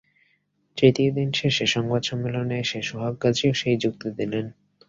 তৃতীয় 0.77 1.09
দিন 1.11 1.29
শেষে 1.31 1.65
সংবাদ 1.67 2.01
সম্মেলনে 2.03 2.55
এসে 2.59 2.79
সোহাগ 2.81 3.13
গাজীও 3.23 3.53
সেই 3.53 3.77
যুক্তি 3.77 4.09
দিলেন। 4.19 4.45